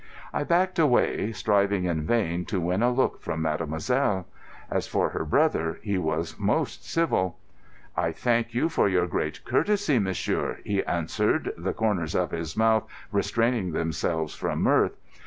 [0.33, 4.25] I backed away, striving in vain to win a look from mademoiselle.
[4.71, 7.37] As for her brother, he was most civil.
[7.95, 12.87] "I thank you for your great courtesy, monsieur," he answered, the corners of his mouth
[13.11, 14.97] restraining themselves from mirth.